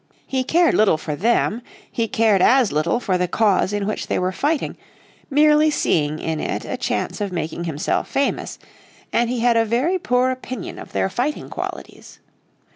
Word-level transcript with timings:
He 0.25 0.43
cared 0.43 0.73
little 0.73 0.97
for 0.97 1.15
them, 1.15 1.61
he 1.91 2.07
cared 2.07 2.41
as 2.41 2.71
little 2.71 2.99
for 2.99 3.19
the 3.19 3.27
cause 3.27 3.71
in 3.71 3.85
which 3.85 4.07
they 4.07 4.17
were 4.17 4.31
fighting, 4.31 4.75
merely 5.29 5.69
seeing 5.69 6.17
in 6.17 6.39
it 6.39 6.65
a 6.65 6.75
chance 6.75 7.21
of 7.21 7.31
making 7.31 7.65
himself 7.65 8.09
famous, 8.09 8.57
and 9.13 9.29
he 9.29 9.41
had 9.41 9.57
a 9.57 9.63
very 9.63 9.99
poor 9.99 10.31
opinion 10.31 10.79
of 10.79 10.91
their 10.93 11.07
fighting 11.07 11.49
qualities. 11.51 12.17